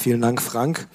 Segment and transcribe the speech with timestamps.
[0.00, 0.88] Vielen Dank, Frank.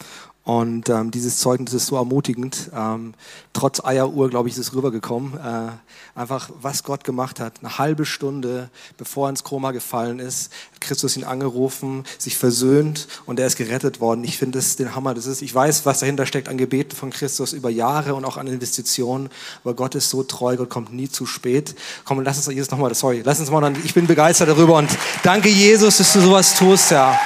[0.45, 2.71] Und ähm, dieses Zeugnis ist so ermutigend.
[2.75, 3.13] Ähm,
[3.53, 5.33] trotz Eieruhr, glaube ich, ist es rübergekommen.
[5.37, 7.59] Äh, einfach, was Gott gemacht hat.
[7.59, 13.07] Eine halbe Stunde, bevor er ins Koma gefallen ist, hat Christus ihn angerufen, sich versöhnt
[13.27, 14.23] und er ist gerettet worden.
[14.23, 15.13] Ich finde das den Hammer.
[15.13, 18.37] Das ist, ich weiß, was dahinter steckt an Gebeten von Christus über Jahre und auch
[18.37, 19.29] an Investitionen.
[19.63, 21.75] Aber Gott ist so treu, Gott kommt nie zu spät.
[22.05, 24.89] Komm, lass uns jetzt nochmal, sorry, lass uns mal, ich bin begeistert darüber und
[25.21, 27.19] danke Jesus, dass du sowas tust, ja.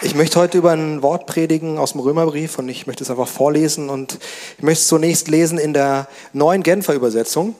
[0.00, 3.26] Ich möchte heute über ein Wort predigen aus dem Römerbrief und ich möchte es einfach
[3.26, 4.20] vorlesen und
[4.56, 7.56] ich möchte es zunächst lesen in der neuen Genfer Übersetzung.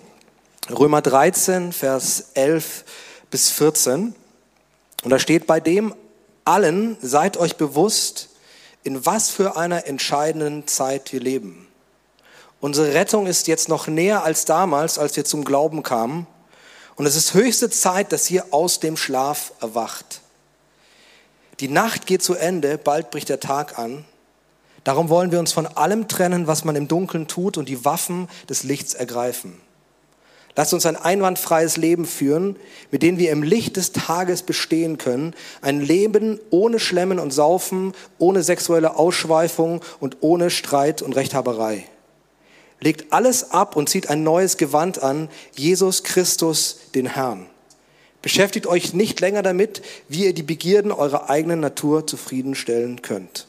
[0.71, 2.85] Römer 13, Vers 11
[3.33, 4.15] bis 14.
[5.03, 5.93] Und da steht, bei dem
[6.45, 8.29] allen seid euch bewusst,
[8.85, 11.67] in was für einer entscheidenden Zeit wir leben.
[12.61, 16.29] Unsere Rettung ist jetzt noch näher als damals, als wir zum Glauben kamen.
[16.95, 20.18] Und es ist höchste Zeit, dass ihr aus dem Schlaf erwacht.
[21.61, 24.05] Die Nacht geht zu Ende, bald bricht der Tag an.
[24.85, 28.29] Darum wollen wir uns von allem trennen, was man im Dunkeln tut und die Waffen
[28.49, 29.61] des Lichts ergreifen.
[30.55, 32.57] Lasst uns ein einwandfreies Leben führen,
[32.91, 35.35] mit dem wir im Licht des Tages bestehen können.
[35.61, 41.85] Ein Leben ohne Schlemmen und Saufen, ohne sexuelle Ausschweifung und ohne Streit und Rechthaberei.
[42.81, 47.47] Legt alles ab und zieht ein neues Gewand an, Jesus Christus, den Herrn.
[48.23, 53.47] Beschäftigt euch nicht länger damit, wie ihr die Begierden eurer eigenen Natur zufriedenstellen könnt.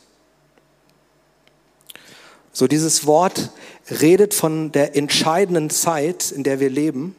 [2.53, 3.49] So dieses Wort
[3.89, 7.15] redet von der entscheidenden Zeit, in der wir leben.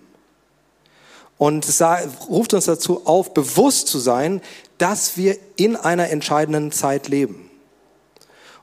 [1.38, 1.66] Und
[2.28, 4.42] ruft uns dazu auf, bewusst zu sein,
[4.78, 7.49] dass wir in einer entscheidenden Zeit leben.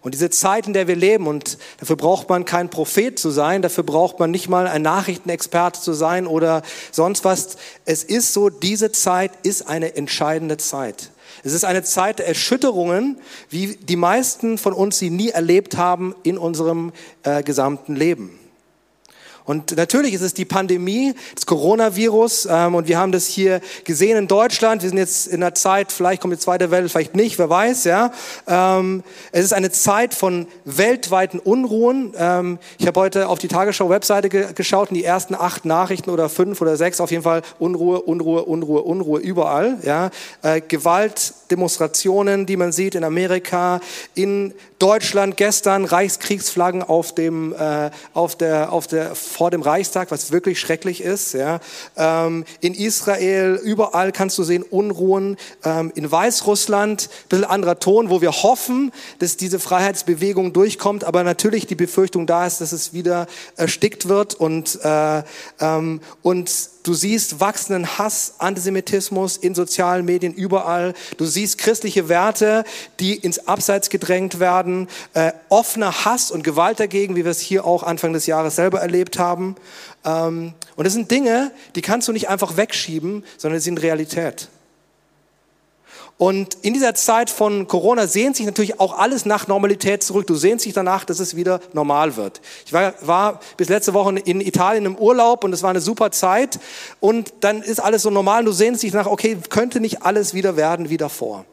[0.01, 3.61] Und diese Zeit, in der wir leben, und dafür braucht man kein Prophet zu sein,
[3.61, 7.57] dafür braucht man nicht mal ein Nachrichtenexperte zu sein oder sonst was.
[7.85, 11.11] Es ist so, diese Zeit ist eine entscheidende Zeit.
[11.43, 13.19] Es ist eine Zeit der Erschütterungen,
[13.49, 16.93] wie die meisten von uns sie nie erlebt haben in unserem
[17.23, 18.39] äh, gesamten Leben.
[19.47, 22.49] Und natürlich ist es die Pandemie, das Coronavirus.
[22.51, 24.83] Ähm, und wir haben das hier gesehen in Deutschland.
[24.83, 27.85] Wir sind jetzt in einer Zeit, vielleicht kommt die zweite Welle, vielleicht nicht, wer weiß.
[27.85, 28.11] Ja,
[28.45, 32.13] ähm, Es ist eine Zeit von weltweiten Unruhen.
[32.17, 36.27] Ähm, ich habe heute auf die Tagesschau-Webseite ge geschaut und die ersten acht Nachrichten oder
[36.27, 39.77] fünf oder sechs auf jeden Fall Unruhe, Unruhe, Unruhe, Unruhe überall.
[39.83, 40.09] Ja,
[40.41, 43.79] äh, Gewalt, die man sieht in Amerika,
[44.13, 50.31] in Deutschland gestern Reichskriegsflaggen auf dem, äh, auf der, auf der, vor dem Reichstag, was
[50.31, 51.33] wirklich schrecklich ist.
[51.33, 51.59] Ja.
[51.95, 55.37] Ähm, in Israel, überall kannst du sehen Unruhen.
[55.63, 61.23] Ähm, in Weißrussland, ein bisschen anderer Ton, wo wir hoffen, dass diese Freiheitsbewegung durchkommt, aber
[61.23, 63.27] natürlich die Befürchtung da ist, dass es wieder
[63.57, 65.21] erstickt wird und, äh,
[65.59, 66.49] ähm, und
[66.87, 70.93] Du siehst wachsenden Hass, Antisemitismus in sozialen Medien überall.
[71.17, 72.63] Du siehst christliche Werte,
[73.01, 74.87] die ins Abseits gedrängt werden.
[75.13, 78.79] Äh, offener Hass und Gewalt dagegen, wie wir es hier auch Anfang des Jahres selber
[78.79, 79.57] erlebt haben.
[80.05, 84.47] Ähm, und das sind Dinge, die kannst du nicht einfach wegschieben, sondern sie sind Realität.
[86.17, 90.25] Und in dieser Zeit von Corona sehnt sich natürlich auch alles nach Normalität zurück.
[90.25, 92.41] Du sehnst dich danach, dass es wieder normal wird.
[92.65, 96.09] Ich war, war bis letzte Woche in Italien im Urlaub und es war eine super
[96.09, 96.59] Zeit.
[96.99, 100.33] Und dann ist alles so normal und du sehnst dich danach, okay, könnte nicht alles
[100.33, 101.45] wieder werden wie davor.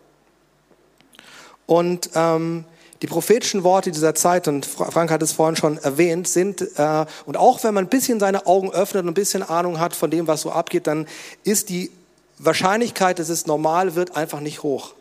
[1.66, 2.64] Und ähm,
[3.02, 7.36] die prophetischen Worte dieser Zeit, und Frank hat es vorhin schon erwähnt, sind, äh, und
[7.36, 10.26] auch wenn man ein bisschen seine Augen öffnet und ein bisschen Ahnung hat von dem,
[10.26, 11.06] was so abgeht, dann
[11.42, 11.90] ist die
[12.38, 14.94] Wahrscheinlichkeit, dass es normal wird, einfach nicht hoch.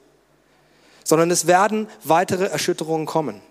[1.04, 3.42] Sondern es werden weitere Erschütterungen kommen.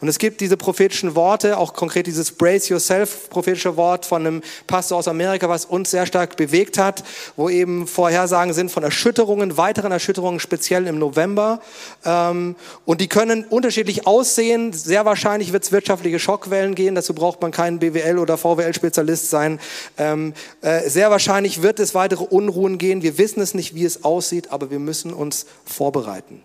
[0.00, 4.42] Und es gibt diese prophetischen Worte, auch konkret dieses Brace Yourself prophetische Wort von einem
[4.66, 7.02] Pastor aus Amerika, was uns sehr stark bewegt hat,
[7.36, 11.60] wo eben Vorhersagen sind von Erschütterungen, weiteren Erschütterungen, speziell im November.
[12.04, 14.72] Ähm, und die können unterschiedlich aussehen.
[14.72, 16.94] Sehr wahrscheinlich wird es wirtschaftliche Schockwellen gehen.
[16.94, 19.60] Dazu braucht man keinen BWL oder VWL-Spezialist sein.
[19.96, 23.02] Ähm, äh, sehr wahrscheinlich wird es weitere Unruhen gehen.
[23.02, 26.42] Wir wissen es nicht, wie es aussieht, aber wir müssen uns vorbereiten.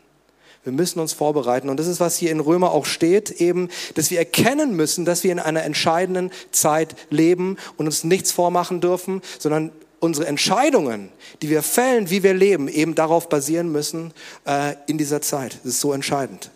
[0.63, 1.69] Wir müssen uns vorbereiten.
[1.69, 5.23] Und das ist, was hier in Römer auch steht, eben, dass wir erkennen müssen, dass
[5.23, 11.09] wir in einer entscheidenden Zeit leben und uns nichts vormachen dürfen, sondern unsere Entscheidungen,
[11.41, 14.13] die wir fällen, wie wir leben, eben darauf basieren müssen
[14.45, 15.57] äh, in dieser Zeit.
[15.63, 16.51] Das ist so entscheidend.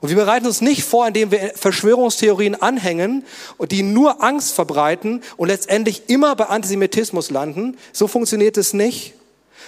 [0.00, 3.24] Und wir bereiten uns nicht vor, indem wir Verschwörungstheorien anhängen
[3.56, 7.76] und die nur Angst verbreiten und letztendlich immer bei Antisemitismus landen.
[7.92, 9.14] So funktioniert es nicht.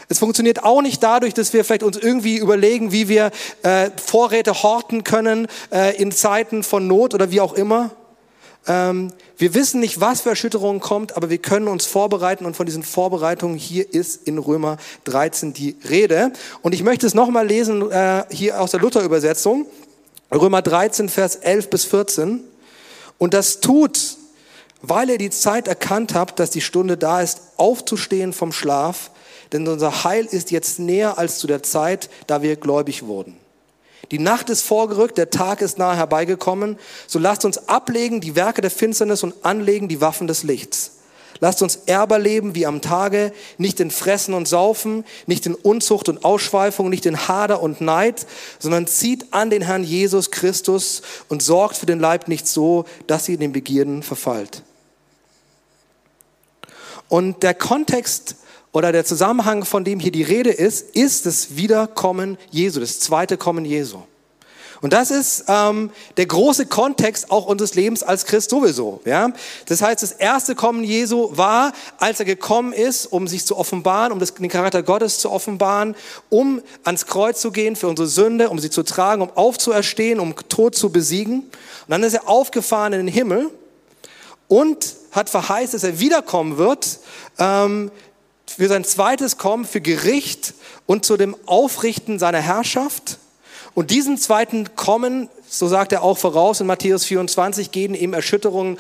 [0.09, 3.31] Es funktioniert auch nicht dadurch, dass wir vielleicht uns irgendwie überlegen, wie wir
[3.63, 7.91] äh, Vorräte horten können äh, in Zeiten von Not oder wie auch immer.
[8.67, 12.67] Ähm, wir wissen nicht, was für Erschütterungen kommt, aber wir können uns vorbereiten und von
[12.67, 16.33] diesen Vorbereitungen hier ist in Römer 13 die Rede.
[16.63, 19.67] Und ich möchte es nochmal lesen, äh, hier aus der Luther-Übersetzung.
[20.33, 22.45] Römer 13, Vers 11 bis 14.
[23.19, 24.17] Und das tut,
[24.83, 29.11] weil ihr die Zeit erkannt habt, dass die Stunde da ist, aufzustehen vom Schlaf,
[29.53, 33.37] denn unser Heil ist jetzt näher als zu der Zeit, da wir gläubig wurden.
[34.11, 36.79] Die Nacht ist vorgerückt, der Tag ist nahe herbeigekommen.
[37.07, 40.97] So lasst uns ablegen die Werke der Finsternis und anlegen die Waffen des Lichts.
[41.39, 46.09] Lasst uns Erber leben wie am Tage, nicht in Fressen und Saufen, nicht in Unzucht
[46.09, 48.27] und Ausschweifung, nicht in Hader und Neid,
[48.59, 53.25] sondern zieht an den Herrn Jesus Christus und sorgt für den Leib nicht so, dass
[53.25, 54.63] sie in den Begierden verfallt.
[57.09, 58.37] Und der Kontext
[58.73, 63.37] oder der Zusammenhang, von dem hier die Rede ist, ist das Wiederkommen Jesu, das zweite
[63.37, 64.03] Kommen Jesu.
[64.83, 69.01] Und das ist ähm, der große Kontext auch unseres Lebens als Christ sowieso.
[69.05, 69.31] Ja?
[69.67, 74.11] Das heißt, das erste Kommen Jesu war, als er gekommen ist, um sich zu offenbaren,
[74.11, 75.95] um das, den Charakter Gottes zu offenbaren,
[76.31, 80.35] um ans Kreuz zu gehen für unsere Sünde, um sie zu tragen, um aufzuerstehen, um
[80.49, 81.41] Tod zu besiegen.
[81.41, 81.51] Und
[81.89, 83.51] dann ist er aufgefahren in den Himmel
[84.49, 87.01] und hat verheißt, dass er wiederkommen wird,
[87.39, 87.91] ähm,
[88.57, 90.55] für sein zweites Kommen, für Gericht
[90.87, 93.19] und zu dem Aufrichten seiner Herrschaft.
[93.75, 98.79] Und diesen zweiten Kommen, so sagt er auch voraus in Matthäus 24, gehen ihm Erschütterungen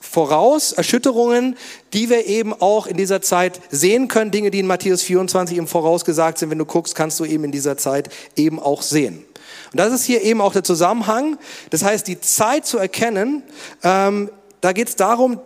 [0.00, 1.56] voraus, Erschütterungen,
[1.92, 5.66] die wir eben auch in dieser Zeit sehen können, Dinge, die in Matthäus 24 eben
[5.66, 6.50] vorausgesagt sind.
[6.50, 9.24] Wenn du guckst, kannst du eben in dieser Zeit eben auch sehen.
[9.72, 11.38] Und das ist hier eben auch der Zusammenhang.
[11.68, 13.42] Das heißt, die Zeit zu erkennen,
[13.82, 14.30] ähm,
[14.60, 15.40] da geht es darum,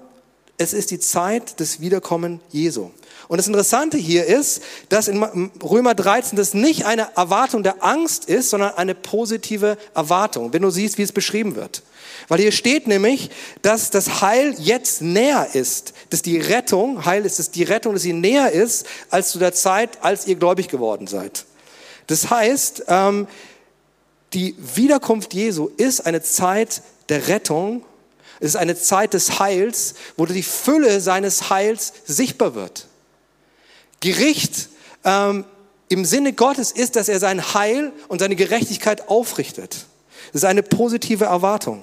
[0.57, 2.91] es ist die Zeit des Wiederkommen Jesu.
[3.29, 5.23] Und das Interessante hier ist, dass in
[5.63, 10.71] Römer 13 das nicht eine Erwartung der Angst ist, sondern eine positive Erwartung, wenn du
[10.71, 11.83] siehst, wie es beschrieben wird.
[12.29, 13.31] Weil hier steht nämlich,
[13.63, 18.03] dass das Heil jetzt näher ist, dass die Rettung, Heil ist es die Rettung, dass
[18.03, 21.45] sie näher ist als zu der Zeit, als ihr gläubig geworden seid.
[22.07, 23.27] Das heißt, ähm,
[24.33, 27.85] die Wiederkunft Jesu ist eine Zeit der Rettung,
[28.41, 32.89] es ist eine Zeit des Heils, wo die Fülle seines Heils sichtbar wird.
[34.05, 34.69] Gericht
[35.03, 35.45] ähm,
[35.89, 39.87] im Sinne Gottes ist, dass er sein Heil und seine Gerechtigkeit aufrichtet.
[40.33, 41.83] Das ist eine positive Erwartung.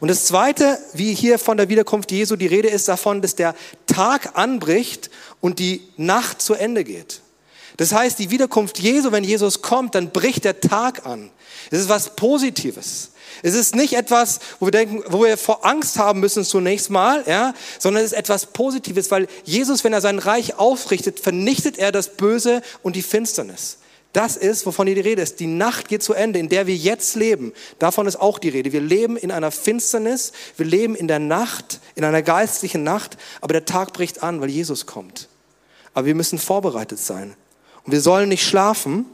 [0.00, 3.54] Und das Zweite, wie hier von der Wiederkunft Jesu die Rede ist, davon, dass der
[3.86, 5.10] Tag anbricht
[5.40, 7.20] und die Nacht zu Ende geht.
[7.76, 11.30] Das heißt, die Wiederkunft Jesu, wenn Jesus kommt, dann bricht der Tag an.
[11.70, 13.09] Es ist was Positives.
[13.42, 17.24] Es ist nicht etwas, wo wir denken, wo wir vor Angst haben müssen zunächst mal,
[17.26, 21.92] ja, sondern es ist etwas Positives, weil Jesus, wenn er sein Reich aufrichtet, vernichtet er
[21.92, 23.78] das Böse und die Finsternis.
[24.12, 25.38] Das ist, wovon hier die Rede ist.
[25.38, 27.52] Die Nacht geht zu Ende, in der wir jetzt leben.
[27.78, 28.72] Davon ist auch die Rede.
[28.72, 33.52] Wir leben in einer Finsternis, wir leben in der Nacht, in einer geistlichen Nacht, aber
[33.52, 35.28] der Tag bricht an, weil Jesus kommt.
[35.94, 37.36] Aber wir müssen vorbereitet sein.
[37.84, 39.06] Und wir sollen nicht schlafen.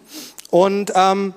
[0.51, 1.35] Und ähm,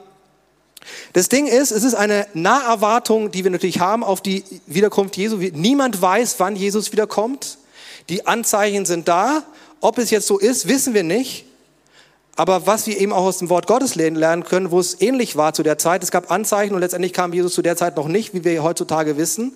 [1.13, 5.37] das Ding ist, es ist eine Naherwartung, die wir natürlich haben auf die Wiederkunft Jesu.
[5.37, 7.57] Niemand weiß, wann Jesus wiederkommt.
[8.09, 9.43] Die Anzeichen sind da.
[9.81, 11.45] Ob es jetzt so ist, wissen wir nicht.
[12.35, 15.53] Aber was wir eben auch aus dem Wort Gottes lernen können, wo es ähnlich war
[15.53, 18.33] zu der Zeit, es gab Anzeichen und letztendlich kam Jesus zu der Zeit noch nicht,
[18.33, 19.51] wie wir heutzutage wissen.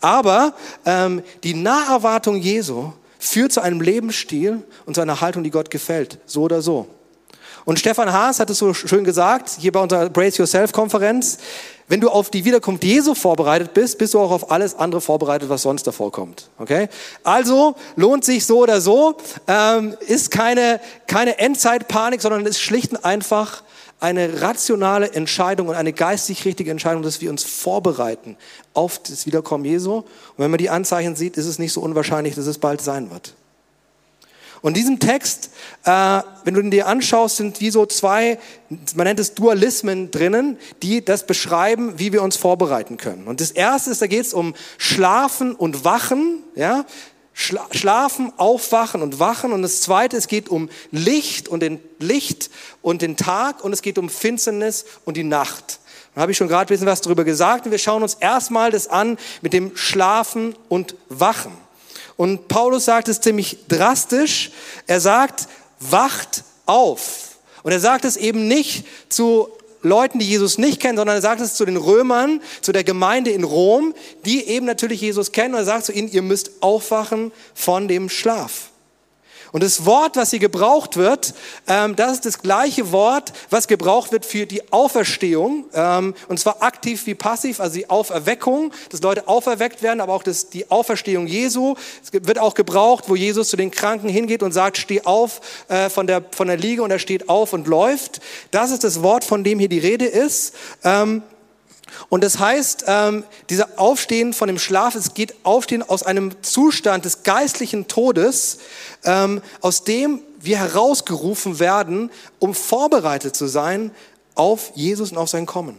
[0.00, 0.54] Aber
[0.84, 6.18] ähm, die Naherwartung Jesu führt zu einem Lebensstil und zu einer Haltung, die Gott gefällt,
[6.26, 6.88] so oder so.
[7.64, 11.38] Und Stefan Haas hat es so schön gesagt, hier bei unserer Brace Yourself Konferenz,
[11.88, 15.48] wenn du auf die Wiederkunft Jesu vorbereitet bist, bist du auch auf alles andere vorbereitet,
[15.48, 16.48] was sonst davor kommt.
[16.58, 16.88] Okay?
[17.22, 19.16] Also lohnt sich so oder so,
[19.46, 23.62] ähm, ist keine, keine Endzeitpanik, sondern ist schlicht und einfach
[24.00, 28.36] eine rationale Entscheidung und eine geistig richtige Entscheidung, dass wir uns vorbereiten
[28.74, 29.96] auf das Wiederkommen Jesu.
[29.96, 30.04] Und
[30.36, 33.34] wenn man die Anzeichen sieht, ist es nicht so unwahrscheinlich, dass es bald sein wird.
[34.64, 35.50] Und diesen Text,
[35.84, 38.38] äh, wenn du ihn dir anschaust, sind wie so zwei,
[38.94, 43.26] man nennt es Dualismen drinnen, die das beschreiben, wie wir uns vorbereiten können.
[43.26, 46.86] Und das erste ist, da geht es um Schlafen und Wachen, ja,
[47.34, 49.52] Schlafen, Aufwachen und Wachen.
[49.52, 52.48] Und das zweite, es geht um Licht und den Licht
[52.80, 55.78] und den Tag und es geht um Finsternis und die Nacht.
[56.14, 58.70] Da habe ich schon gerade ein bisschen was darüber gesagt und wir schauen uns erstmal
[58.70, 61.52] das an mit dem Schlafen und Wachen.
[62.16, 64.50] Und Paulus sagt es ziemlich drastisch.
[64.86, 65.48] Er sagt,
[65.80, 67.36] wacht auf.
[67.62, 69.48] Und er sagt es eben nicht zu
[69.82, 73.30] Leuten, die Jesus nicht kennen, sondern er sagt es zu den Römern, zu der Gemeinde
[73.30, 73.94] in Rom,
[74.24, 75.54] die eben natürlich Jesus kennen.
[75.54, 78.70] Und er sagt zu ihnen, ihr müsst aufwachen von dem Schlaf.
[79.54, 81.32] Und das Wort, was hier gebraucht wird,
[81.68, 85.66] ähm, das ist das gleiche Wort, was gebraucht wird für die Auferstehung.
[85.72, 90.24] Ähm, und zwar aktiv wie passiv, also die Auferweckung, dass Leute auferweckt werden, aber auch
[90.24, 91.76] das, die Auferstehung Jesu.
[92.02, 95.88] Es wird auch gebraucht, wo Jesus zu den Kranken hingeht und sagt, steh auf äh,
[95.88, 98.20] von, der, von der Liege und er steht auf und läuft.
[98.50, 100.52] Das ist das Wort, von dem hier die Rede ist.
[100.82, 101.22] Ähm,
[102.08, 107.04] und das heißt, ähm, dieser Aufstehen von dem Schlaf, es geht Aufstehen aus einem Zustand
[107.04, 108.58] des geistlichen Todes,
[109.04, 113.90] ähm, aus dem wir herausgerufen werden, um vorbereitet zu sein
[114.34, 115.76] auf Jesus und auf sein Kommen.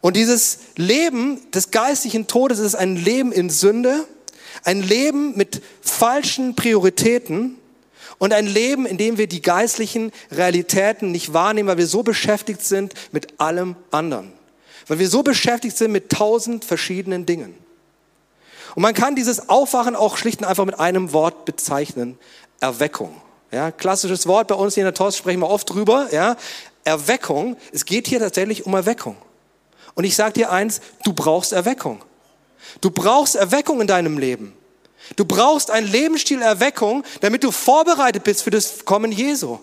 [0.00, 4.04] Und dieses Leben des geistlichen Todes ist ein Leben in Sünde,
[4.64, 7.56] ein Leben mit falschen Prioritäten
[8.18, 12.62] und ein Leben, in dem wir die geistlichen Realitäten nicht wahrnehmen, weil wir so beschäftigt
[12.62, 14.32] sind mit allem anderen.
[14.88, 17.54] Weil wir so beschäftigt sind mit tausend verschiedenen Dingen.
[18.74, 22.18] Und man kann dieses Aufwachen auch schlicht und einfach mit einem Wort bezeichnen.
[22.60, 23.20] Erweckung.
[23.50, 26.08] Ja, klassisches Wort bei uns hier in der TOS sprechen wir oft drüber.
[26.10, 26.36] Ja,
[26.84, 27.56] Erweckung.
[27.72, 29.16] Es geht hier tatsächlich um Erweckung.
[29.94, 32.02] Und ich sage dir eins, du brauchst Erweckung.
[32.80, 34.54] Du brauchst Erweckung in deinem Leben.
[35.16, 39.58] Du brauchst einen Lebensstil Erweckung, damit du vorbereitet bist für das Kommen Jesu.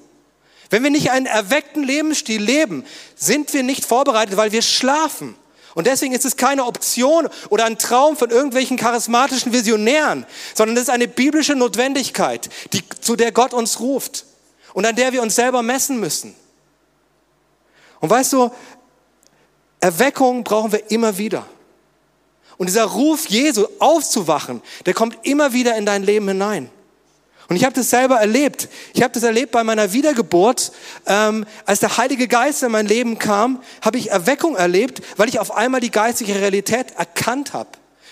[0.69, 2.85] Wenn wir nicht einen erweckten Lebensstil leben,
[3.15, 5.35] sind wir nicht vorbereitet, weil wir schlafen.
[5.75, 10.83] Und deswegen ist es keine Option oder ein Traum von irgendwelchen charismatischen Visionären, sondern es
[10.83, 14.25] ist eine biblische Notwendigkeit, die, zu der Gott uns ruft
[14.73, 16.35] und an der wir uns selber messen müssen.
[17.99, 18.51] Und weißt du,
[19.79, 21.45] Erweckung brauchen wir immer wieder.
[22.57, 26.69] Und dieser Ruf Jesu aufzuwachen, der kommt immer wieder in dein Leben hinein.
[27.49, 28.69] Und ich habe das selber erlebt.
[28.93, 30.71] Ich habe das erlebt bei meiner Wiedergeburt.
[31.07, 35.39] Ähm, als der Heilige Geist in mein Leben kam, habe ich Erweckung erlebt, weil ich
[35.39, 37.69] auf einmal die geistliche Realität erkannt habe.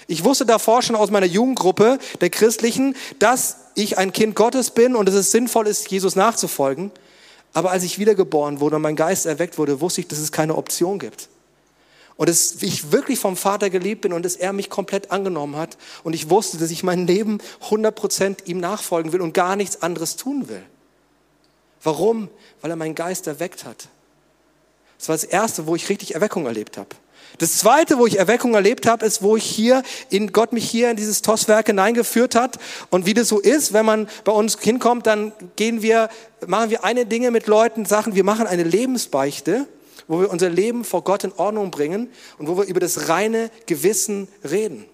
[0.08, 4.96] Ich wusste davor schon aus meiner Jugendgruppe, der christlichen, dass ich ein Kind Gottes bin
[4.96, 6.91] und dass es sinnvoll ist, Jesus nachzufolgen.
[7.53, 10.56] Aber als ich wiedergeboren wurde und mein Geist erweckt wurde, wusste ich, dass es keine
[10.56, 11.29] Option gibt.
[12.18, 15.78] Und dass ich wirklich vom Vater geliebt bin und dass er mich komplett angenommen hat.
[16.04, 17.38] Und ich wusste, dass ich mein Leben
[17.70, 20.64] 100% ihm nachfolgen will und gar nichts anderes tun will.
[21.84, 22.28] Warum?
[22.62, 23.88] Weil er meinen Geist erweckt hat.
[24.98, 26.90] Das war das Erste, wo ich richtig Erweckung erlebt habe.
[27.38, 30.90] Das Zweite, wo ich Erweckung erlebt habe, ist, wo ich hier in Gott mich hier
[30.90, 32.58] in dieses Tosswerk hineingeführt hat.
[32.90, 36.10] Und wie das so ist, wenn man bei uns hinkommt, dann gehen wir,
[36.48, 39.68] machen wir eine Dinge mit Leuten, Sachen, wir machen eine Lebensbeichte
[40.08, 43.52] wo wir unser Leben vor Gott in Ordnung bringen und wo wir über das reine
[43.66, 44.86] Gewissen reden.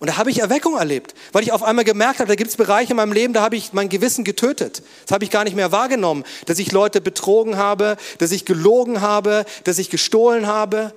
[0.00, 2.56] Und da habe ich Erweckung erlebt, weil ich auf einmal gemerkt habe, da gibt es
[2.56, 4.82] Bereiche in meinem Leben, da habe ich mein Gewissen getötet.
[5.04, 9.00] Das habe ich gar nicht mehr wahrgenommen, dass ich Leute betrogen habe, dass ich gelogen
[9.00, 10.92] habe, dass ich gestohlen habe.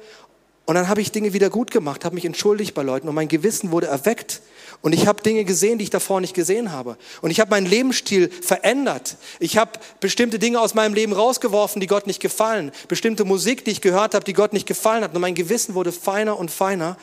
[0.66, 3.30] Und dann habe ich Dinge wieder gut gemacht, habe mich entschuldigt bei Leuten und mein
[3.30, 4.42] Gewissen wurde erweckt.
[4.82, 6.98] Und ich habe Dinge gesehen, die ich davor nicht gesehen habe.
[7.22, 9.18] Und ich habe meinen Lebensstil verändert.
[9.40, 12.72] Ich habe bestimmte Dinge aus meinem Leben rausgeworfen, die Gott nicht gefallen.
[12.88, 15.16] Bestimmte Musik, die ich gehört habe, die Gott nicht gefallen hat.
[15.16, 16.96] Und mein Gewissen wurde feiner und feiner.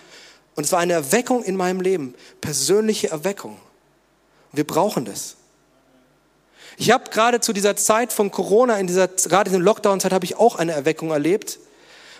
[0.54, 2.14] Und es war eine Erweckung in meinem Leben.
[2.40, 3.58] Persönliche Erweckung.
[4.52, 5.36] Wir brauchen das.
[6.76, 10.24] Ich habe gerade zu dieser Zeit von Corona, in dieser, gerade in der Lockdown-Zeit, habe
[10.24, 11.58] ich auch eine Erweckung erlebt.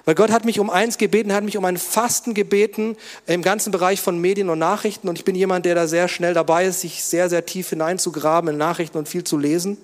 [0.04, 2.96] Weil Gott hat mich um eins gebeten, hat mich um ein Fasten gebeten
[3.26, 5.08] im ganzen Bereich von Medien und Nachrichten.
[5.08, 8.50] Und ich bin jemand, der da sehr schnell dabei ist, sich sehr, sehr tief hineinzugraben
[8.50, 9.78] in Nachrichten und viel zu lesen.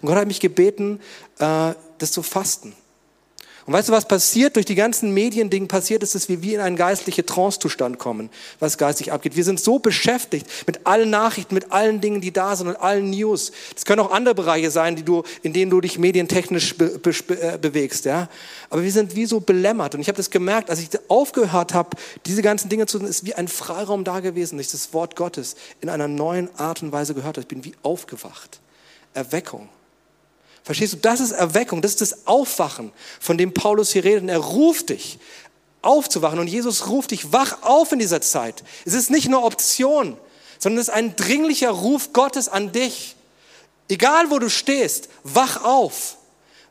[0.00, 1.00] Und Gott hat mich gebeten,
[1.38, 2.74] äh, das zu fasten.
[3.64, 4.56] Und weißt du, was passiert?
[4.56, 8.28] Durch die ganzen Mediendingen passiert ist, dass wir wie in einen geistlichen Trance-Zustand kommen,
[8.58, 9.36] was geistig abgeht.
[9.36, 13.10] Wir sind so beschäftigt mit allen Nachrichten, mit allen Dingen, die da sind und allen
[13.10, 13.52] News.
[13.74, 17.12] Das können auch andere Bereiche sein, die du, in denen du dich medientechnisch be, be,
[17.40, 18.28] äh, bewegst, ja.
[18.68, 19.94] Aber wir sind wie so belämmert.
[19.94, 23.24] Und ich habe das gemerkt, als ich aufgehört habe, diese ganzen Dinge zu tun, ist
[23.24, 26.90] wie ein Freiraum da gewesen, dass ich das Wort Gottes in einer neuen Art und
[26.90, 27.42] Weise gehört habe.
[27.42, 28.60] Ich bin wie aufgewacht.
[29.14, 29.68] Erweckung.
[30.64, 30.96] Verstehst du?
[30.98, 34.22] Das ist Erweckung, das ist das Aufwachen, von dem Paulus hier redet.
[34.22, 35.18] Und er ruft dich
[35.82, 38.62] aufzuwachen und Jesus ruft dich, wach auf in dieser Zeit.
[38.84, 40.16] Es ist nicht nur Option,
[40.58, 43.16] sondern es ist ein dringlicher Ruf Gottes an dich.
[43.88, 46.16] Egal wo du stehst, wach auf.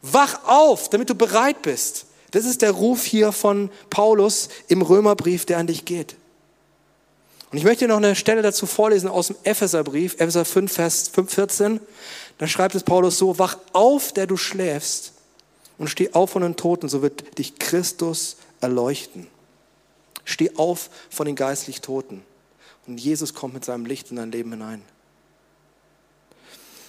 [0.02, 2.06] Wach auf, damit du bereit bist.
[2.32, 6.16] Das ist der Ruf hier von Paulus im Römerbrief, der an dich geht.
[7.52, 11.82] Und ich möchte noch eine Stelle dazu vorlesen aus dem Epheserbrief, Epheser 5, Vers 14.
[12.42, 15.14] Da schreibt es Paulus so, wach auf, der du schläfst
[15.78, 19.28] und steh auf von den Toten, so wird dich Christus erleuchten.
[20.26, 22.24] Steh auf von den geistlich Toten
[22.88, 24.82] und Jesus kommt mit seinem Licht in dein Leben hinein.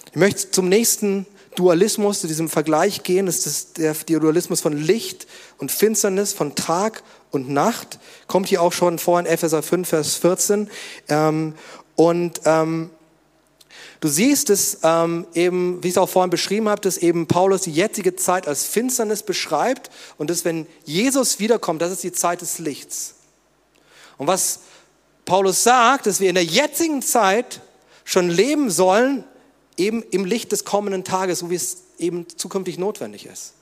[0.06, 3.26] Ich möchte zum nächsten Dualismus, zu diesem Vergleich gehen.
[3.26, 5.26] Das ist der Dualismus von Licht
[5.59, 7.99] und Finsternis, von Tag und Nacht.
[8.26, 10.71] Kommt hier auch schon vor in Epheser 5, Vers 14.
[11.09, 11.54] Ähm,
[11.94, 12.88] und ähm,
[14.02, 17.62] Du siehst es ähm, eben, wie ich es auch vorhin beschrieben habe, dass eben Paulus
[17.62, 22.40] die jetzige Zeit als Finsternis beschreibt und dass wenn Jesus wiederkommt, das ist die Zeit
[22.40, 23.14] des Lichts.
[24.18, 24.59] Und was
[25.25, 27.61] Paulus sagt, dass wir in der jetzigen Zeit
[28.04, 29.23] schon leben sollen,
[29.76, 33.52] eben im Licht des kommenden Tages, so wie es eben zukünftig notwendig ist.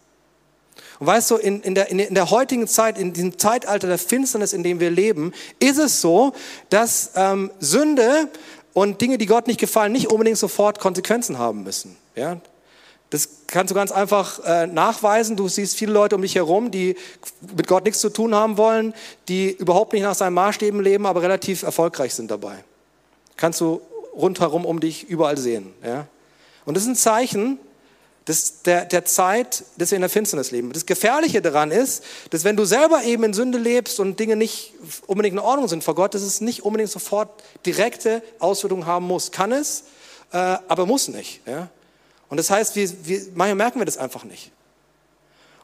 [1.00, 4.54] Und weißt du, in, in, der, in der heutigen Zeit, in diesem Zeitalter der Finsternis,
[4.54, 6.32] in dem wir leben, ist es so,
[6.70, 8.28] dass ähm, Sünde
[8.72, 11.96] und Dinge, die Gott nicht gefallen, nicht unbedingt sofort Konsequenzen haben müssen.
[12.14, 12.40] Ja?
[13.10, 15.36] Das kannst du ganz einfach äh, nachweisen.
[15.36, 16.96] Du siehst viele Leute um dich herum, die
[17.56, 18.94] mit Gott nichts zu tun haben wollen,
[19.28, 22.64] die überhaupt nicht nach seinen Maßstäben leben, aber relativ erfolgreich sind dabei.
[23.36, 23.80] Kannst du
[24.14, 25.72] rundherum um dich überall sehen.
[25.84, 26.06] Ja?
[26.64, 27.58] Und das ist ein Zeichen,
[28.30, 30.72] des, der, der Zeit, dass wir in der Finsternis leben.
[30.72, 34.72] Das Gefährliche daran ist, dass wenn du selber eben in Sünde lebst und Dinge nicht
[35.08, 39.32] unbedingt in Ordnung sind vor Gott, dass es nicht unbedingt sofort direkte Auswirkungen haben muss.
[39.32, 39.82] Kann es,
[40.32, 41.40] äh, aber muss nicht.
[41.44, 41.70] Ja?
[42.28, 44.52] Und das heißt, wir, wir, manchmal merken wir das einfach nicht.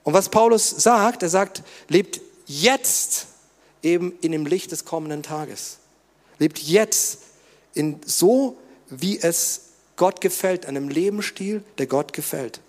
[0.02, 3.26] Und was Paulus sagt, er sagt, lebt jetzt
[3.80, 5.78] eben in dem Licht des kommenden Tages.
[6.40, 7.20] Lebt jetzt
[7.74, 8.56] in so,
[8.88, 9.65] wie es
[9.96, 12.60] Gott gefällt, einem Lebensstil, der Gott gefällt.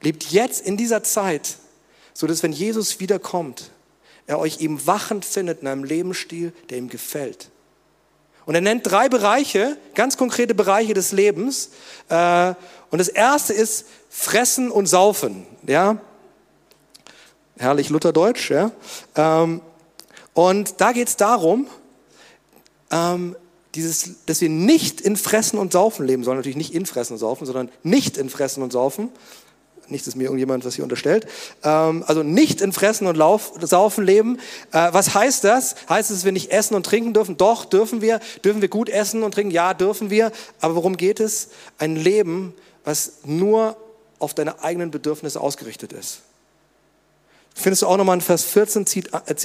[0.00, 1.56] Lebt jetzt in dieser Zeit,
[2.12, 3.70] so dass wenn Jesus wiederkommt,
[4.26, 7.50] er euch eben wachend findet in einem Lebensstil, der ihm gefällt.
[8.44, 11.70] Und er nennt drei Bereiche, ganz konkrete Bereiche des Lebens.
[12.08, 12.54] Äh,
[12.90, 15.46] und das erste ist Fressen und Saufen.
[15.66, 15.98] Ja,
[17.56, 18.50] herrlich Lutherdeutsch.
[18.50, 18.72] Ja.
[19.14, 19.60] Ähm,
[20.34, 21.68] und da geht es darum,
[22.90, 23.36] ähm,
[23.74, 26.36] dieses, dass wir nicht in Fressen und Saufen leben sollen.
[26.36, 29.10] Natürlich nicht in Fressen und Saufen, sondern nicht in Fressen und Saufen.
[29.88, 31.26] Nicht, dass mir irgendjemand was hier unterstellt.
[31.64, 34.38] Ähm, also nicht in Fressen und Lauf, Saufen leben.
[34.72, 35.74] Äh, was heißt das?
[35.88, 37.36] Heißt es, dass wir nicht essen und trinken dürfen?
[37.36, 38.20] Doch, dürfen wir.
[38.44, 39.50] Dürfen wir gut essen und trinken?
[39.50, 40.32] Ja, dürfen wir.
[40.60, 41.48] Aber worum geht es?
[41.78, 43.76] Ein Leben, was nur
[44.18, 46.20] auf deine eigenen Bedürfnisse ausgerichtet ist.
[47.54, 48.86] Findest du auch nochmal in Vers 14,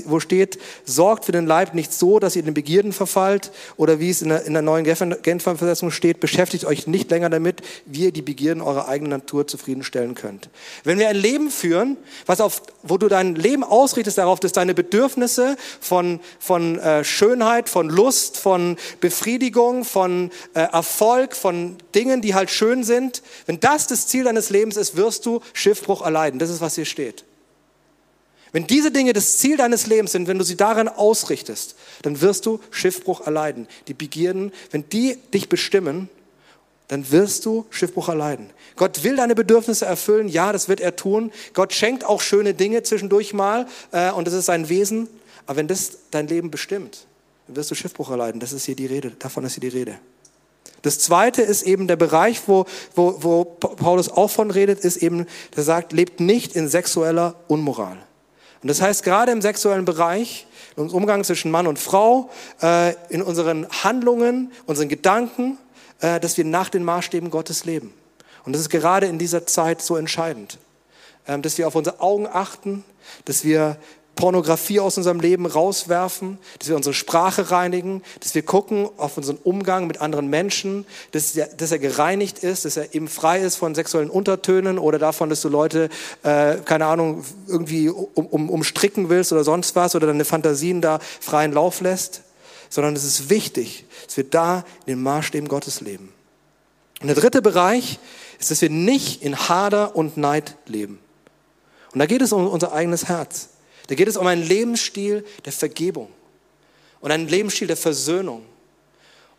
[0.06, 4.10] wo steht, sorgt für den Leib nicht so, dass ihr den Begierden verfallt, oder wie
[4.10, 8.06] es in der, in der neuen Genfer Versetzung steht, beschäftigt euch nicht länger damit, wie
[8.06, 10.50] ihr die Begierden eurer eigenen Natur zufriedenstellen könnt.
[10.86, 14.74] Wenn wir ein Leben führen, was auf, wo du dein Leben ausrichtest darauf, dass deine
[14.74, 22.36] Bedürfnisse von, von äh, Schönheit, von Lust, von Befriedigung, von äh, Erfolg, von Dingen, die
[22.36, 26.40] halt schön sind, wenn das das Ziel deines Lebens ist, wirst du Schiffbruch erleiden.
[26.40, 27.26] Das ist, was hier steht.
[28.52, 32.46] Wenn diese Dinge das Ziel deines Lebens sind, wenn du sie daran ausrichtest, dann wirst
[32.46, 33.68] du Schiffbruch erleiden.
[33.88, 36.10] Die Begierden, wenn die dich bestimmen,
[36.88, 38.50] dann wirst du Schiffbruch erleiden.
[38.78, 41.32] Gott will deine Bedürfnisse erfüllen, ja, das wird er tun.
[41.54, 45.10] Gott schenkt auch schöne Dinge zwischendurch mal äh, und das ist sein Wesen.
[45.46, 47.06] Aber wenn das dein Leben bestimmt,
[47.48, 48.40] dann wirst du Schiffbruch erleiden.
[48.40, 50.00] Das ist hier die Rede, davon ist hier die Rede.
[50.82, 55.26] Das zweite ist eben der Bereich, wo, wo, wo Paulus auch von redet, ist eben,
[55.56, 57.98] der sagt, lebt nicht in sexueller Unmoral.
[58.62, 62.30] Und das heißt, gerade im sexuellen Bereich, unserem Umgang zwischen Mann und Frau,
[62.62, 65.58] äh, in unseren Handlungen, unseren Gedanken,
[66.02, 67.94] äh, dass wir nach den Maßstäben Gottes leben.
[68.46, 70.58] Und das ist gerade in dieser Zeit so entscheidend,
[71.28, 72.84] ähm, dass wir auf unsere Augen achten,
[73.26, 73.78] dass wir
[74.18, 79.38] Pornografie aus unserem Leben rauswerfen, dass wir unsere Sprache reinigen, dass wir gucken auf unseren
[79.38, 83.56] Umgang mit anderen Menschen, dass er, dass er gereinigt ist, dass er eben frei ist
[83.56, 85.88] von sexuellen Untertönen oder davon, dass du Leute,
[86.24, 91.00] äh, keine Ahnung, irgendwie um, um, umstricken willst oder sonst was oder deine Fantasien da
[91.22, 92.24] freien Lauf lässt,
[92.70, 96.12] sondern es ist wichtig, dass wir da in den Maßstäben Gottes leben.
[97.00, 98.00] Und der dritte Bereich
[98.40, 101.00] ist, dass wir nicht in Hader und Neid leben.
[101.94, 103.50] Und da geht es um unser eigenes Herz.
[103.88, 106.10] Da geht es um einen Lebensstil der Vergebung
[107.00, 108.46] und einen Lebensstil der Versöhnung.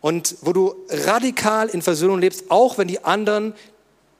[0.01, 3.53] Und wo du radikal in Versöhnung lebst, auch wenn die anderen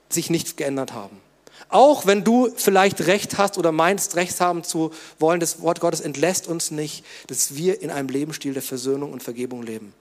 [0.10, 1.22] sich nicht geändert haben.
[1.70, 6.02] Auch wenn du vielleicht Recht hast oder meinst, Recht haben zu wollen, das Wort Gottes
[6.02, 9.94] entlässt uns nicht, dass wir in einem Lebensstil der Versöhnung und Vergebung leben.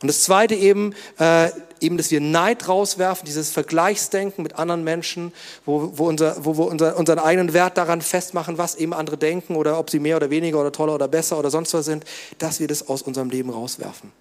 [0.00, 5.32] Und das Zweite eben, äh, eben, dass wir Neid rauswerfen, dieses Vergleichsdenken mit anderen Menschen,
[5.64, 9.56] wo, wo, unser, wo wir unser, unseren eigenen Wert daran festmachen, was eben andere denken
[9.56, 12.04] oder ob sie mehr oder weniger oder toller oder besser oder sonst was sind,
[12.38, 14.12] dass wir das aus unserem Leben rauswerfen.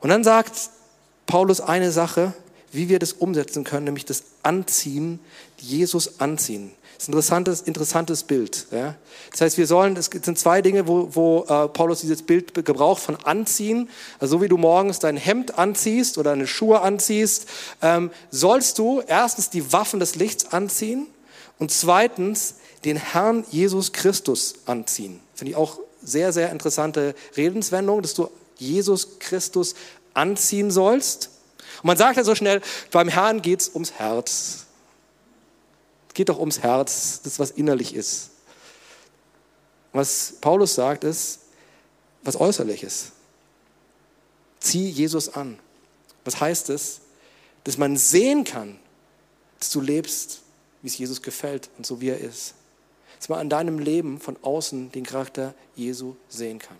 [0.00, 0.70] Und dann sagt
[1.26, 2.32] Paulus eine Sache,
[2.72, 5.20] wie wir das umsetzen können, nämlich das Anziehen,
[5.58, 6.72] Jesus anziehen.
[7.02, 8.66] Ist ein interessantes, interessantes Bild.
[8.70, 8.94] Ja.
[9.32, 13.02] Das heißt, wir sollen, es sind zwei Dinge, wo, wo äh, Paulus dieses Bild gebraucht
[13.02, 13.90] von Anziehen.
[14.20, 17.48] Also so wie du morgens dein Hemd anziehst oder deine Schuhe anziehst,
[17.82, 21.08] ähm, sollst du erstens die Waffen des Lichts anziehen
[21.58, 25.18] und zweitens den Herrn Jesus Christus anziehen.
[25.34, 29.74] Finde ich auch sehr, sehr interessante Redenswendung, dass du Jesus Christus
[30.14, 31.30] anziehen sollst.
[31.82, 32.60] Und man sagt ja so schnell,
[32.92, 34.66] beim Herrn geht es ums Herz.
[36.12, 38.32] Es geht doch ums Herz, das was innerlich ist.
[39.94, 41.38] Was Paulus sagt, ist
[42.22, 43.12] was äußerliches.
[44.60, 45.58] Zieh Jesus an.
[46.26, 47.00] Was heißt es?
[47.64, 48.78] Dass man sehen kann,
[49.58, 50.42] dass du lebst,
[50.82, 52.56] wie es Jesus gefällt und so wie er ist.
[53.18, 56.76] Dass man an deinem Leben von außen den Charakter Jesu sehen kann.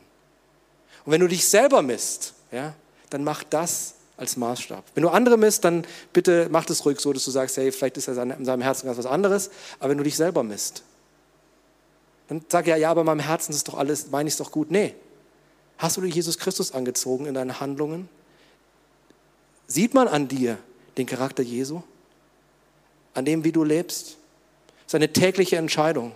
[1.07, 2.75] Und wenn du dich selber misst, ja,
[3.09, 4.85] dann mach das als Maßstab.
[4.95, 7.97] Wenn du andere misst, dann bitte mach das ruhig so, dass du sagst, hey, vielleicht
[7.97, 9.51] ist er in seinem Herzen ganz was anderes.
[9.79, 10.83] Aber wenn du dich selber misst,
[12.29, 14.53] dann sag ja, ja, aber in meinem Herzen ist doch alles, meine ich es doch
[14.53, 14.71] gut.
[14.71, 14.95] Nee.
[15.79, 18.09] Hast du Jesus Christus angezogen in deinen Handlungen?
[19.67, 20.59] Sieht man an dir
[20.97, 21.83] den Charakter Jesu?
[23.15, 24.17] An dem, wie du lebst?
[24.85, 26.13] Das ist eine tägliche Entscheidung.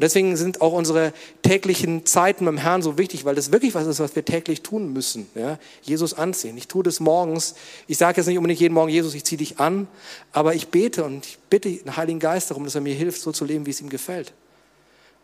[0.00, 3.86] Und deswegen sind auch unsere täglichen Zeiten beim Herrn so wichtig, weil das wirklich was
[3.86, 5.26] ist, was wir täglich tun müssen.
[5.34, 5.58] Ja?
[5.82, 6.56] Jesus anziehen.
[6.56, 7.54] Ich tue das morgens.
[7.86, 9.88] Ich sage jetzt nicht unbedingt jeden Morgen, Jesus, ich ziehe dich an,
[10.32, 13.30] aber ich bete und ich bitte den Heiligen Geist darum, dass er mir hilft, so
[13.30, 14.32] zu leben, wie es ihm gefällt.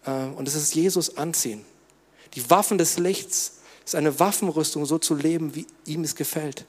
[0.04, 1.64] Äh, und das ist Jesus anziehen.
[2.34, 6.66] Die Waffen des Lichts ist eine Waffenrüstung, so zu leben, wie ihm es gefällt.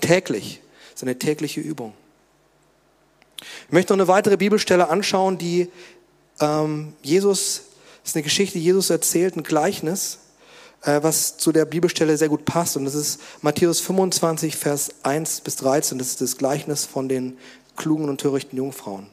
[0.00, 0.60] Täglich.
[0.90, 1.94] Das ist eine tägliche Übung.
[3.66, 5.68] Ich möchte noch eine weitere Bibelstelle anschauen, die
[6.40, 7.62] ähm, Jesus,
[8.04, 10.18] ist eine Geschichte, Jesus erzählt, ein Gleichnis,
[10.82, 12.76] äh, was zu der Bibelstelle sehr gut passt.
[12.76, 15.98] Und das ist Matthäus 25, Vers 1 bis 13.
[15.98, 17.36] Das ist das Gleichnis von den
[17.76, 19.08] klugen und törichten Jungfrauen.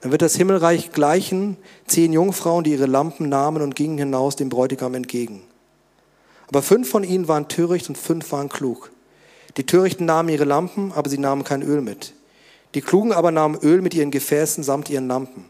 [0.00, 4.48] Dann wird das Himmelreich gleichen zehn Jungfrauen, die ihre Lampen nahmen und gingen hinaus dem
[4.48, 5.42] Bräutigam entgegen.
[6.48, 8.90] Aber fünf von ihnen waren töricht und fünf waren klug.
[9.56, 12.14] Die Törichten nahmen ihre Lampen, aber sie nahmen kein Öl mit.
[12.74, 15.49] Die Klugen aber nahmen Öl mit ihren Gefäßen samt ihren Lampen.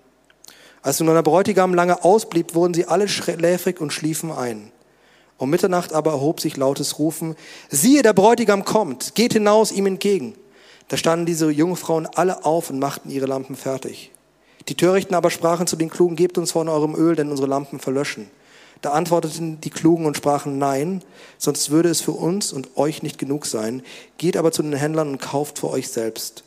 [0.83, 4.73] Als nun der Bräutigam lange ausblieb, wurden sie alle schläfrig und schliefen ein.
[5.37, 7.37] Um Mitternacht aber erhob sich lautes Rufen,
[7.69, 10.35] siehe, der Bräutigam kommt, geht hinaus ihm entgegen.
[10.89, 14.11] Da standen diese Jungfrauen alle auf und machten ihre Lampen fertig.
[14.69, 17.79] Die Törichten aber sprachen zu den Klugen, gebt uns von eurem Öl, denn unsere Lampen
[17.79, 18.31] verlöschen.
[18.83, 21.03] Da antworteten die Klugen und sprachen, nein,
[21.39, 23.83] sonst würde es für uns und euch nicht genug sein.
[24.17, 26.45] Geht aber zu den Händlern und kauft für euch selbst.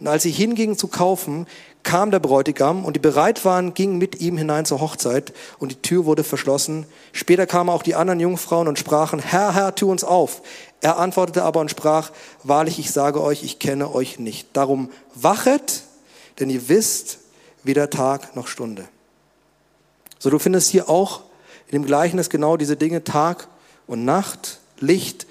[0.00, 1.46] Und als sie hingingen zu kaufen,
[1.82, 5.82] kam der Bräutigam und die bereit waren, gingen mit ihm hinein zur Hochzeit und die
[5.82, 6.86] Tür wurde verschlossen.
[7.12, 10.42] Später kamen auch die anderen Jungfrauen und sprachen, Herr, Herr, tu uns auf.
[10.80, 12.10] Er antwortete aber und sprach,
[12.42, 14.48] wahrlich, ich sage euch, ich kenne euch nicht.
[14.54, 15.82] Darum wachet,
[16.38, 17.18] denn ihr wisst
[17.62, 18.88] weder Tag noch Stunde.
[20.18, 21.20] So, du findest hier auch
[21.68, 23.48] in dem Gleichnis genau diese Dinge Tag
[23.86, 25.26] und Nacht, Licht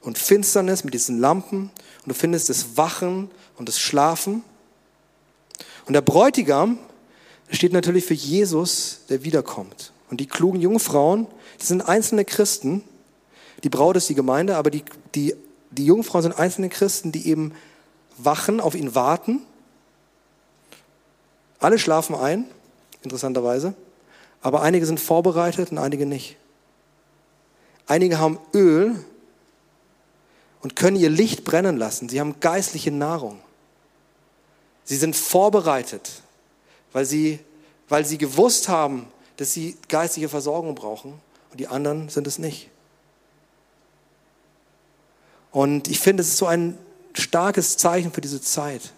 [0.00, 1.70] und Finsternis mit diesen Lampen.
[2.04, 4.42] Und du findest das Wachen und das Schlafen.
[5.86, 6.78] Und der Bräutigam
[7.50, 9.92] steht natürlich für Jesus, der wiederkommt.
[10.10, 11.26] Und die klugen Jungfrauen,
[11.58, 12.84] das sind einzelne Christen.
[13.62, 15.34] Die Braut ist die Gemeinde, aber die, die,
[15.70, 17.52] die Jungfrauen sind einzelne Christen, die eben
[18.16, 19.42] wachen, auf ihn warten.
[21.58, 22.46] Alle schlafen ein,
[23.02, 23.74] interessanterweise.
[24.42, 26.36] Aber einige sind vorbereitet und einige nicht.
[27.86, 28.94] Einige haben Öl
[30.60, 32.08] und können ihr Licht brennen lassen.
[32.08, 33.40] Sie haben geistliche Nahrung.
[34.84, 36.22] Sie sind vorbereitet,
[36.92, 37.40] weil sie,
[37.88, 41.14] weil sie gewusst haben, dass sie geistliche Versorgung brauchen
[41.50, 42.70] und die anderen sind es nicht.
[45.50, 46.76] Und ich finde, es ist so ein
[47.14, 48.92] starkes Zeichen für diese Zeit.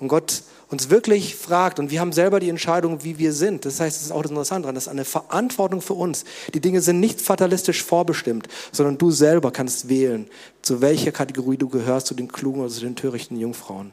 [0.00, 3.64] Und Gott uns wirklich fragt, und wir haben selber die Entscheidung, wie wir sind.
[3.64, 6.24] Das heißt, das ist auch das Interessante daran, das ist eine Verantwortung für uns.
[6.52, 10.26] Die Dinge sind nicht fatalistisch vorbestimmt, sondern du selber kannst wählen,
[10.62, 13.92] zu welcher Kategorie du gehörst, zu den klugen oder zu den törichten Jungfrauen.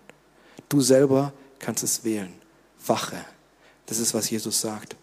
[0.72, 2.32] Du selber kannst es wählen.
[2.88, 3.18] Wache.
[3.88, 4.96] Das ist, was Jesus sagt.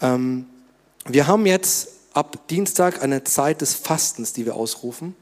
[0.00, 0.46] Ähm,
[1.06, 5.16] wir haben jetzt ab Dienstag eine Zeit des Fastens, die wir ausrufen.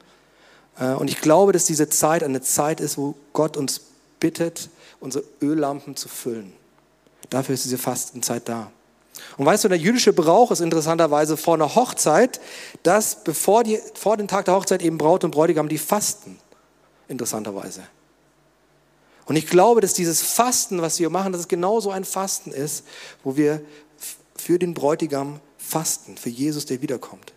[0.78, 3.80] Äh, und ich glaube, dass diese Zeit eine Zeit ist, wo Gott uns
[4.20, 4.68] bittet,
[5.00, 6.52] unsere Öllampen zu füllen.
[7.30, 8.70] Dafür ist diese Fastenzeit da.
[9.38, 12.42] Und weißt du, der jüdische Brauch ist interessanterweise vor einer Hochzeit,
[12.82, 16.38] dass bevor die, vor dem Tag der Hochzeit eben Braut und Bräutigam die fasten.
[17.08, 17.84] Interessanterweise.
[19.30, 22.84] Und ich glaube, dass dieses Fasten, was wir machen, dass es genauso ein Fasten ist,
[23.22, 23.62] wo wir
[24.34, 27.32] für den Bräutigam fasten, für Jesus, der wiederkommt.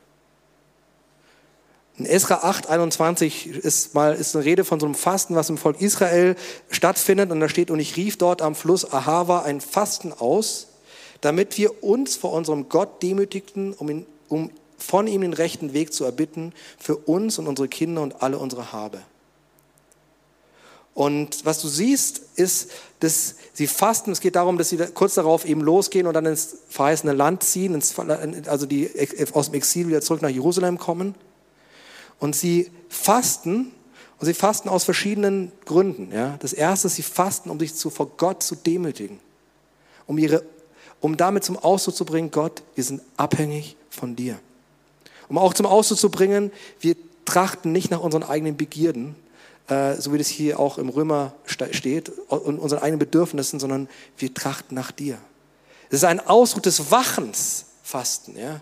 [2.00, 5.60] In Esra 8, 21 ist mal ist eine Rede von so einem Fasten, was im
[5.60, 6.36] Volk Israel
[6.72, 7.30] stattfindet.
[7.30, 10.70] Und da steht, und ich rief dort am Fluss Ahava ein Fasten aus,
[11.22, 15.94] damit wir uns vor unserem Gott demütigten, um, ihn, um von ihm den rechten Weg
[15.94, 18.98] zu erbitten, für uns und unsere Kinder und alle unsere Habe.
[20.94, 24.12] Und was du siehst, ist, dass sie fasten.
[24.12, 27.74] Es geht darum, dass sie kurz darauf eben losgehen und dann ins verheißene Land ziehen,
[27.74, 27.98] ins,
[28.48, 28.90] also die
[29.34, 31.16] aus dem Exil wieder zurück nach Jerusalem kommen.
[32.20, 33.72] Und sie fasten
[34.20, 36.12] und sie fasten aus verschiedenen Gründen.
[36.14, 36.38] Ja.
[36.40, 39.20] Das erste ist, sie fasten, um sich zu, vor Gott zu demütigen,
[40.06, 40.44] um, ihre,
[41.02, 44.40] um damit zum Ausdruck zu bringen, Gott, wir sind abhängig von dir.
[45.28, 49.16] Um auch zum Ausdruck zu bringen, wir trachten nicht nach unseren eigenen Begierden,
[49.68, 54.34] äh, so wie das hier auch im Römer steht, und unseren eigenen Bedürfnissen, sondern wir
[54.34, 55.18] trachten nach dir.
[55.90, 58.62] Es ist ein Ausdruck des Wachens, Fasten, ja.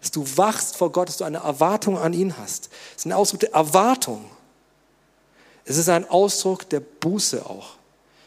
[0.00, 2.68] Dass du wachst vor Gott, dass du eine Erwartung an ihn hast.
[2.90, 4.24] Es ist ein Ausdruck der Erwartung.
[5.64, 7.76] Es ist ein Ausdruck der Buße auch.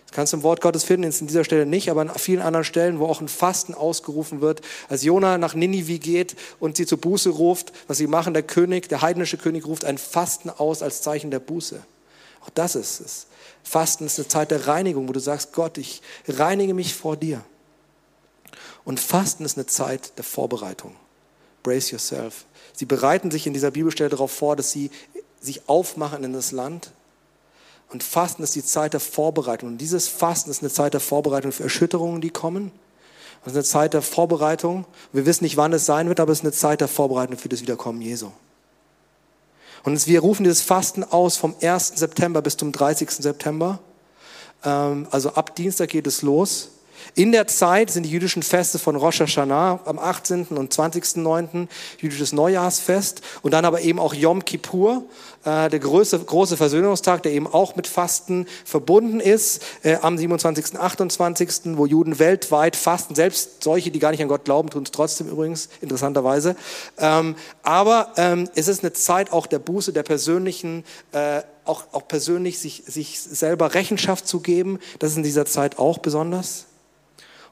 [0.08, 2.42] Das kannst du im Wort Gottes finden, jetzt in dieser Stelle nicht, aber an vielen
[2.42, 4.62] anderen Stellen, wo auch ein Fasten ausgerufen wird.
[4.88, 8.88] Als Jona nach Ninive geht und sie zur Buße ruft, was sie machen, der König,
[8.88, 11.84] der heidnische König ruft ein Fasten aus als Zeichen der Buße.
[12.48, 13.28] Auch das ist es.
[13.64, 17.44] Fasten ist eine Zeit der Reinigung, wo du sagst, Gott, ich reinige mich vor dir.
[18.86, 20.96] Und Fasten ist eine Zeit der Vorbereitung.
[21.62, 22.46] Brace yourself.
[22.74, 24.90] Sie bereiten sich in dieser Bibelstelle darauf vor, dass sie
[25.42, 26.92] sich aufmachen in das Land.
[27.90, 29.70] Und Fasten ist die Zeit der Vorbereitung.
[29.70, 32.72] Und dieses Fasten ist eine Zeit der Vorbereitung für Erschütterungen, die kommen.
[33.42, 34.86] Es ist eine Zeit der Vorbereitung.
[35.12, 37.50] Wir wissen nicht, wann es sein wird, aber es ist eine Zeit der Vorbereitung für
[37.50, 38.32] das Wiederkommen Jesu.
[39.88, 41.94] Und wir rufen dieses Fasten aus vom 1.
[41.96, 43.10] September bis zum 30.
[43.10, 43.80] September.
[44.66, 46.72] Ähm, also ab Dienstag geht es los.
[47.16, 50.48] In der Zeit sind die jüdischen Feste von Rosh Hashanah am 18.
[50.48, 51.68] und 20.9.
[52.00, 55.04] jüdisches Neujahrsfest und dann aber eben auch Yom Kippur,
[55.44, 60.78] äh, der große, große Versöhnungstag, der eben auch mit Fasten verbunden ist, äh, am 27.,
[60.78, 64.92] 28., wo Juden weltweit fasten, selbst solche, die gar nicht an Gott glauben, tun es
[64.92, 66.56] trotzdem übrigens, interessanterweise.
[66.98, 72.08] Ähm, aber ähm, es ist eine Zeit auch der Buße, der persönlichen äh, auch, auch
[72.08, 76.66] persönlich sich, sich selber Rechenschaft zu geben, das ist in dieser Zeit auch besonders.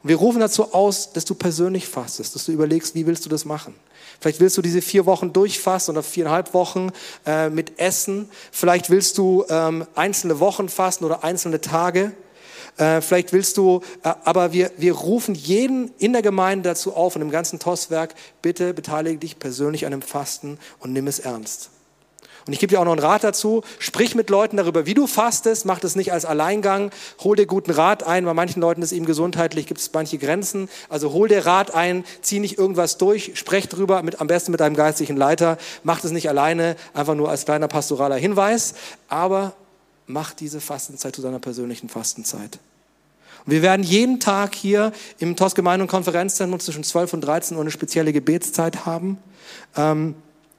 [0.06, 3.30] Und wir rufen dazu aus, dass du persönlich fastest, dass du überlegst, wie willst du
[3.30, 3.74] das machen.
[4.20, 6.92] Vielleicht willst du diese vier Wochen durchfasten oder viereinhalb Wochen
[7.26, 8.30] äh, mit Essen.
[8.52, 12.12] Vielleicht willst du ähm, einzelne Wochen fasten oder einzelne Tage.
[12.78, 17.16] Äh, vielleicht willst du, äh, aber wir, wir rufen jeden in der Gemeinde dazu auf
[17.16, 18.14] und im ganzen Tosswerk,
[18.44, 21.72] bitte beteilige dich persönlich an dem Fasten und nimm es ernst.
[22.48, 23.64] Und ich gebe dir auch noch einen Rat dazu.
[23.80, 25.66] Sprich mit Leuten darüber, wie du fastest.
[25.66, 26.92] Mach das nicht als Alleingang.
[27.24, 28.26] Hol dir guten Rat ein.
[28.26, 30.70] Bei manchen Leuten ist eben gesundheitlich, gibt es manche Grenzen.
[30.88, 34.60] Also hol dir Rat ein, zieh nicht irgendwas durch, sprech drüber, mit, am besten mit
[34.60, 35.58] deinem geistlichen Leiter.
[35.84, 38.76] Mach das nicht alleine, einfach nur als kleiner pastoraler Hinweis.
[39.10, 39.54] Aber
[40.06, 42.60] mach diese Fastenzeit zu deiner persönlichen Fastenzeit.
[43.48, 47.62] Wir werden jeden Tag hier im TOS Gemeinde- und Konferenzzentrum zwischen 12 und 13 Uhr
[47.62, 49.18] eine spezielle Gebetszeit haben.
[49.76, 50.16] Ähm,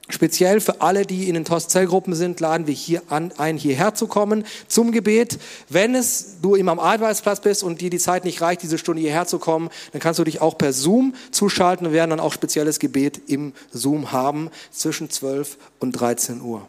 [0.09, 4.07] Speziell für alle, die in den TOS-Zellgruppen sind, laden wir hier an, ein, hierher zu
[4.07, 5.37] kommen zum Gebet.
[5.67, 9.01] Wenn es du immer am Arbeitsplatz bist und dir die Zeit nicht reicht, diese Stunde
[9.01, 11.87] hierher zu kommen, dann kannst du dich auch per Zoom zuschalten.
[11.87, 16.65] Wir werden dann auch spezielles Gebet im Zoom haben zwischen 12 und 13 Uhr.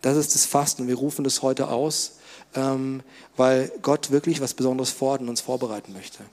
[0.00, 0.88] Das ist das Fasten.
[0.88, 2.18] Wir rufen das heute aus,
[2.54, 3.02] ähm,
[3.36, 6.24] weil Gott wirklich was Besonderes fordern und uns vorbereiten möchte.